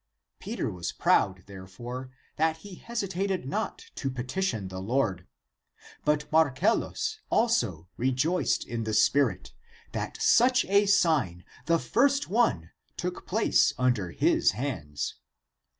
Peter 0.39 0.71
was 0.71 0.91
proud 0.91 1.43
therefore, 1.45 2.09
that 2.35 2.57
he 2.65 2.73
hesitated 2.73 3.45
not 3.47 3.85
to 3.93 4.09
petition 4.09 4.67
the 4.67 4.81
Lord; 4.81 5.27
but 6.03 6.25
Marcellus 6.31 7.19
also 7.29 7.87
rejoiced 7.97 8.65
in 8.65 8.83
the 8.83 8.95
Spirit, 8.95 9.53
that 9.91 10.19
such 10.19 10.65
a 10.65 10.87
sign— 10.87 11.45
the 11.67 11.77
first 11.77 12.27
one— 12.29 12.71
took 12.97 13.27
place 13.27 13.73
under 13.77 14.09
his 14.09 14.53
hands. 14.53 15.17